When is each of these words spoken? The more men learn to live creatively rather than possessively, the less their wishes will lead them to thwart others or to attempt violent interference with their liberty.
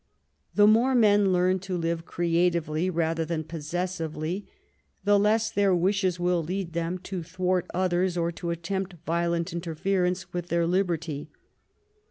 The 0.55 0.65
more 0.65 0.95
men 0.95 1.31
learn 1.31 1.59
to 1.59 1.77
live 1.77 2.05
creatively 2.07 2.89
rather 2.89 3.23
than 3.23 3.43
possessively, 3.43 4.47
the 5.03 5.19
less 5.19 5.51
their 5.51 5.75
wishes 5.75 6.19
will 6.19 6.41
lead 6.41 6.73
them 6.73 6.97
to 7.03 7.21
thwart 7.21 7.67
others 7.71 8.17
or 8.17 8.31
to 8.31 8.49
attempt 8.49 8.95
violent 9.05 9.53
interference 9.53 10.33
with 10.33 10.47
their 10.47 10.65
liberty. 10.65 11.29